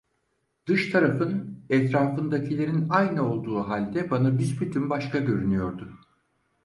[0.67, 5.93] Dış tarafın etrafındakilerin aynı olduğu halde bana büsbütün başka görünüyordu.